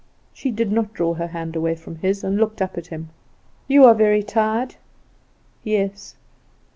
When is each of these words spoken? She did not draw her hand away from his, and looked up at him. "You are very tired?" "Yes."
She 0.33 0.49
did 0.49 0.71
not 0.71 0.95
draw 0.95 1.13
her 1.13 1.27
hand 1.27 1.55
away 1.55 1.75
from 1.75 1.97
his, 1.97 2.23
and 2.23 2.37
looked 2.37 2.59
up 2.59 2.75
at 2.75 2.87
him. 2.87 3.09
"You 3.67 3.85
are 3.85 3.93
very 3.93 4.23
tired?" 4.23 4.77
"Yes." 5.63 6.15